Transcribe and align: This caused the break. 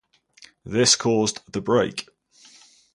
This 0.65 0.95
caused 0.95 1.41
the 1.53 1.61
break. 1.61 2.09